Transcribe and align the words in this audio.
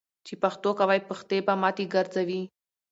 چی 0.25 0.33
پښتو 0.43 0.69
کوی، 0.79 0.99
پښتي 1.09 1.37
به 1.45 1.53
ماتی 1.61 1.85
ګرځوي. 1.93 2.41